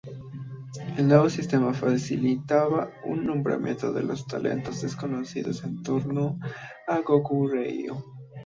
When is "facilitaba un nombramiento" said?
1.75-3.93